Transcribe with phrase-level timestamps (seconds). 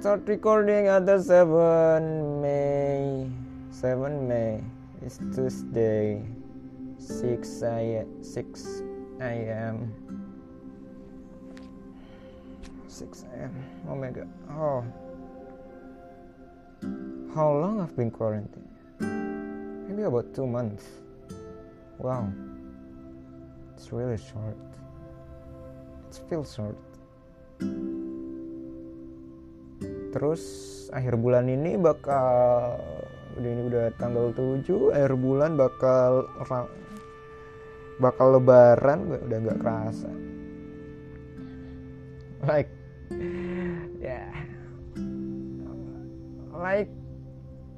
[0.00, 3.28] start recording at the 7 May
[3.70, 4.60] 7 May
[5.00, 6.22] It's Tuesday
[6.98, 8.82] 6 a 6
[9.20, 9.92] a.m.
[12.88, 13.54] 6 a.m.
[13.88, 14.28] Oh my god.
[14.50, 14.84] Oh.
[17.34, 18.68] How long I've been quarantined?
[19.88, 20.84] Maybe about two months.
[21.98, 22.32] Wow.
[23.74, 24.56] It's really short.
[26.10, 26.76] It feels short.
[30.16, 30.42] Terus
[30.96, 32.80] akhir bulan ini bakal
[33.36, 36.24] udah ini udah tanggal 7 akhir bulan bakal
[38.00, 40.08] bakal lebaran udah nggak kerasa.
[42.48, 42.72] Like
[44.00, 44.32] yeah
[46.56, 46.88] like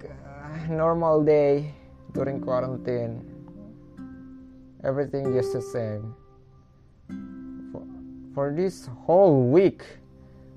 [0.06, 1.75] uh, normal day
[2.14, 3.19] during quarantine.
[4.86, 6.14] Everything just the same.
[7.75, 7.83] For,
[8.30, 9.83] for this whole week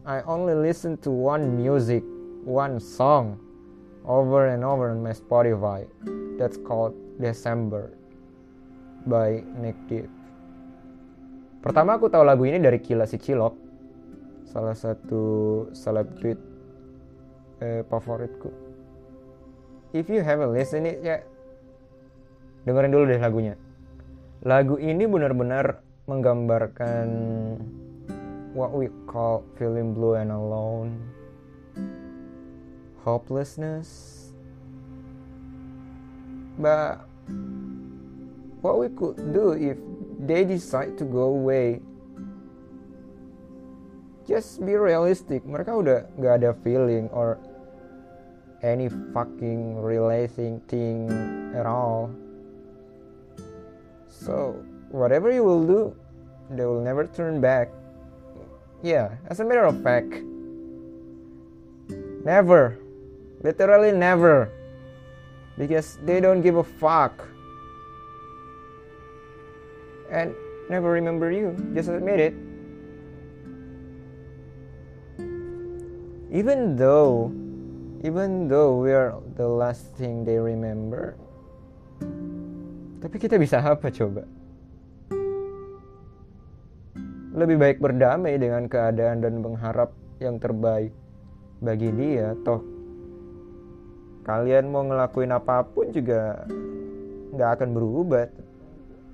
[0.01, 2.01] I only listen to one music
[2.41, 3.37] one song
[4.01, 5.85] over and over on my Spotify
[6.41, 7.93] that's called December
[9.05, 10.09] by Nick Deep.
[11.61, 13.53] Pertama aku tahu lagu ini dari Kila si Cilok,
[14.49, 16.41] salah satu selebrit
[17.61, 18.49] eh, favoritku.
[19.93, 21.21] If you haven't listened it ya
[22.65, 23.53] dengerin dulu deh lagunya.
[24.41, 27.07] Lagu ini benar-benar menggambarkan
[28.53, 30.99] what we call feeling blue and alone,
[33.03, 34.33] hopelessness.
[36.59, 37.07] But
[38.61, 39.77] what we could do if
[40.19, 41.81] they decide to go away
[44.27, 45.41] just be realistic.
[45.43, 47.41] Mereka udah gak ada feeling or
[48.61, 51.09] any fucking relating thing
[51.57, 52.13] at all.
[54.07, 54.61] So
[54.93, 55.95] whatever you will do
[56.51, 57.71] they will never turn back
[58.83, 60.21] yeah as a matter of fact
[62.25, 62.77] never
[63.41, 64.49] literally never
[65.57, 67.27] because they don't give a fuck
[70.11, 70.35] and
[70.69, 71.55] never remember you.
[71.73, 72.35] Just admit it.
[76.31, 77.31] Even though,
[78.03, 81.19] even though we are the last thing they remember,
[83.03, 84.23] tapi kita bisa apa coba?
[87.31, 90.91] Lebih baik berdamai dengan keadaan dan mengharap yang terbaik
[91.63, 92.35] bagi dia.
[92.43, 92.59] Toh.
[94.27, 96.43] Kalian mau ngelakuin apa pun juga
[97.31, 98.27] nggak akan berubah.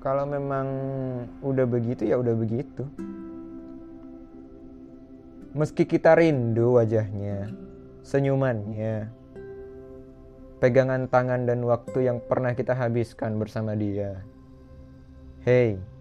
[0.02, 0.68] Kalau memang
[1.46, 2.90] udah begitu ya udah begitu.
[5.54, 7.54] Meski kita rindu wajahnya
[8.02, 9.10] senyumannya
[10.58, 14.26] pegangan tangan dan waktu yang pernah kita habiskan bersama dia.
[15.46, 15.97] Hey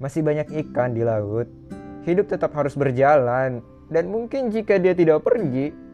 [0.00, 1.46] masih banyak ikan di laut.
[2.08, 3.60] Hidup tetap harus berjalan.
[3.92, 5.90] Dan mungkin jika dia tidak pergi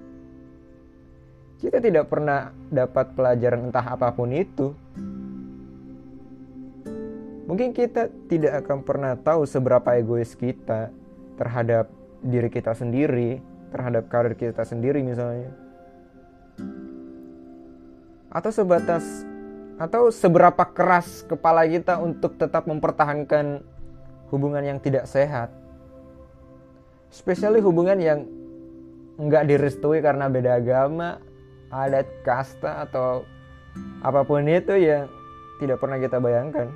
[1.57, 4.77] kita tidak pernah dapat pelajaran entah apa pun itu.
[7.47, 10.93] Mungkin kita tidak akan pernah tahu seberapa egois kita
[11.41, 11.89] terhadap
[12.21, 13.41] diri kita sendiri,
[13.73, 15.55] terhadap karir kita sendiri misalnya.
[18.29, 19.25] Atau sebatas
[19.81, 23.65] atau seberapa keras kepala kita untuk tetap mempertahankan
[24.31, 25.53] hubungan yang tidak sehat.
[27.11, 28.27] Especially hubungan yang
[29.17, 31.23] nggak direstui karena beda agama,
[31.73, 33.25] adat, kasta atau
[34.05, 35.09] apa pun itu yang
[35.63, 36.69] tidak pernah kita bayangkan.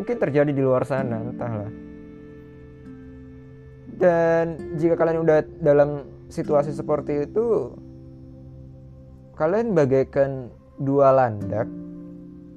[0.00, 1.70] Mungkin terjadi di luar sana entahlah.
[3.98, 7.74] Dan jika kalian udah dalam situasi seperti itu
[9.34, 11.66] kalian bagaikan dua landak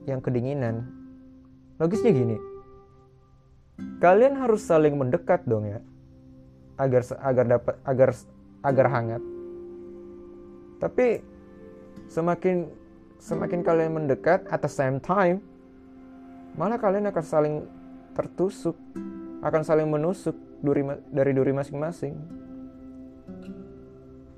[0.06, 0.86] yang kedinginan.
[1.82, 2.51] Logisnya gini
[4.02, 5.80] kalian harus saling mendekat dong ya.
[6.82, 8.10] Agar agar dapat agar
[8.66, 9.24] agar hangat.
[10.82, 11.22] Tapi
[12.10, 12.66] semakin
[13.22, 15.46] semakin kalian mendekat at the same time
[16.58, 17.56] malah kalian akan saling
[18.12, 18.76] tertusuk,
[19.40, 22.18] akan saling menusuk duri, dari duri masing-masing.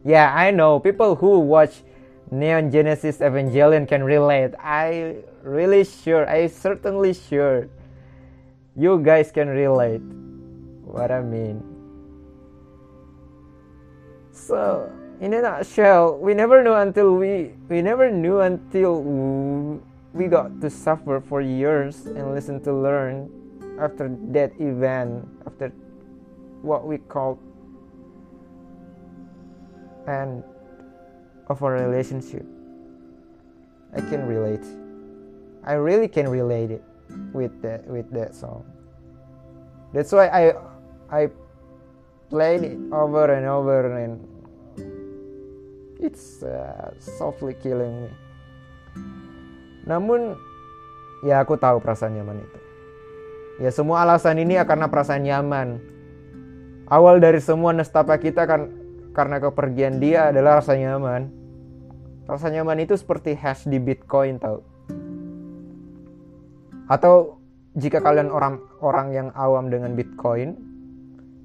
[0.04, 0.83] Yeah, I know.
[0.83, 1.81] People who watch
[2.30, 4.54] Neon Genesis Evangelion can relate.
[4.59, 7.71] I really sure, I certainly sure
[8.75, 10.01] you guys can relate.
[10.83, 11.61] What I mean.
[14.31, 14.91] So,
[15.21, 19.01] in a nutshell, we never knew until we we never knew until
[20.13, 23.29] we got to suffer for years and listen to learn
[23.79, 25.69] after that event after
[26.61, 27.39] what we call
[30.07, 30.43] end
[31.47, 32.45] of a relationship.
[33.93, 34.65] I can relate.
[35.63, 36.83] I really can relate it
[37.33, 38.65] with that with that song
[39.94, 40.54] that's why i
[41.13, 41.30] i
[42.33, 44.18] played it over and over and
[46.04, 48.12] it's uh, softly killing me.
[49.88, 50.36] Namun
[51.24, 52.60] ya aku tahu perasaan nyaman itu.
[53.63, 55.80] Ya semua alasan ini ya karena perasaan nyaman.
[56.92, 58.68] Awal dari semua nestapa kita kan
[59.16, 61.31] karena kepergian dia adalah rasa nyaman.
[62.27, 64.66] Rasa nyaman itu seperti hash di Bitcoin tau.
[66.94, 67.42] Atau
[67.74, 70.54] jika kalian orang orang yang awam dengan Bitcoin,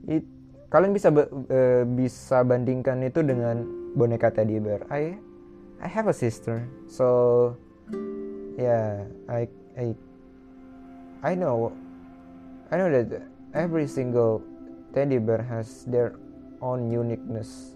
[0.04, 0.20] it,
[0.68, 3.64] kalian bisa uh, bisa bandingkan itu dengan
[3.96, 4.84] boneka teddy bear.
[4.92, 5.16] I
[5.80, 7.56] I have a sister, so
[8.60, 9.96] yeah, I I
[11.24, 11.72] I know
[12.68, 13.24] I know that
[13.56, 14.44] every single
[14.92, 16.12] teddy bear has their
[16.60, 17.72] own uniqueness.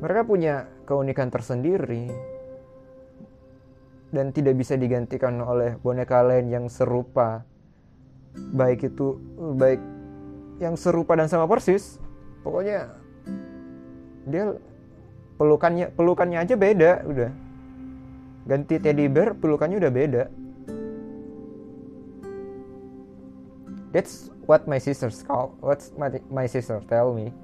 [0.00, 2.31] Mereka punya keunikan tersendiri
[4.12, 7.42] dan tidak bisa digantikan oleh boneka lain yang serupa.
[8.32, 9.16] Baik itu
[9.56, 9.80] baik
[10.60, 11.96] yang serupa dan sama persis.
[12.44, 12.92] Pokoknya
[14.28, 14.54] dia
[15.42, 17.30] pelukannya pelukannya aja beda udah
[18.46, 20.24] ganti teddy bear pelukannya udah beda
[23.90, 27.34] that's what my sister call what's my, my sister tell me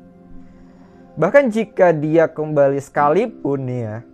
[1.19, 4.07] bahkan jika dia kembali sekalipun ya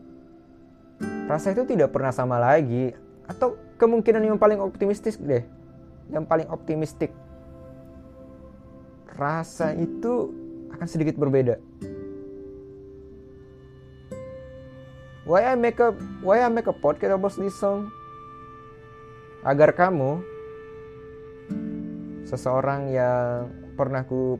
[1.25, 2.93] rasa itu tidak pernah sama lagi.
[3.25, 5.44] Atau kemungkinan yang paling optimistis deh.
[6.12, 7.11] Yang paling optimistik.
[9.15, 10.35] Rasa itu
[10.75, 11.56] akan sedikit berbeda.
[15.25, 17.88] Why I make a Why I make a podcast about this song?
[19.41, 20.20] Agar kamu
[22.29, 24.37] seseorang yang pernah ku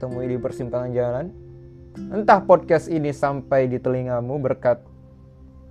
[0.00, 1.26] temui di persimpangan jalan,
[2.12, 4.80] entah podcast ini sampai di telingamu berkat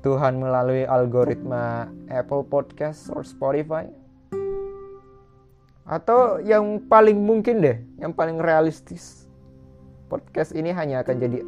[0.03, 3.87] Tuhan melalui algoritma Apple Podcast or Spotify.
[5.87, 9.23] Atau yang paling mungkin deh, yang paling realistis.
[10.11, 11.39] Podcast ini hanya akan jadi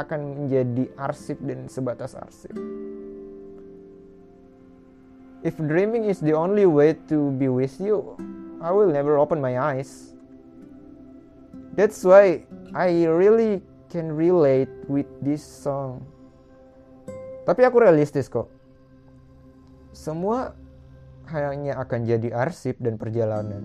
[0.00, 2.56] akan menjadi arsip dan sebatas arsip.
[5.44, 8.16] If dreaming is the only way to be with you,
[8.64, 10.16] I will never open my eyes.
[11.78, 12.42] That's why
[12.74, 16.02] I really can relate with this song.
[17.48, 18.52] Tapi aku realistis kok.
[19.96, 20.52] Semua
[21.32, 23.64] hanya akan jadi arsip dan perjalanan.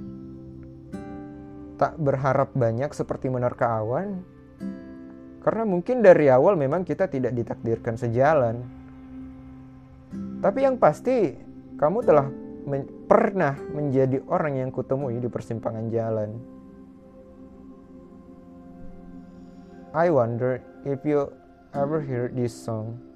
[1.75, 4.23] Tak berharap banyak seperti menerka awan,
[5.43, 8.63] karena mungkin dari awal memang kita tidak ditakdirkan sejalan.
[10.39, 11.35] Tapi yang pasti
[11.75, 12.31] kamu telah
[12.63, 16.39] men pernah menjadi orang yang kutemui di persimpangan jalan.
[19.91, 21.27] I wonder if you
[21.75, 23.12] ever hear this song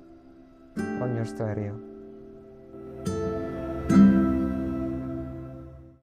[0.77, 1.86] on your stereo.